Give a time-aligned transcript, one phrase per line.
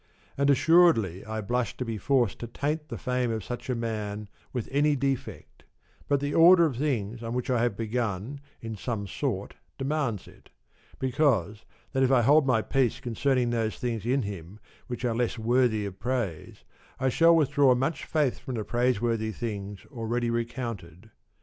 [0.35, 4.29] And assuredly I blush to be forced to taint the fame of such a man
[4.51, 5.63] with any defect;
[6.07, 10.49] but the order of things on which I have begun in some sort demands it;
[10.97, 15.37] because that if I hold my peace concerning those things in him which are less
[15.37, 16.63] worthy of praise,
[16.99, 21.11] I shall withdraw much faith from the praiseworthy things already recounted.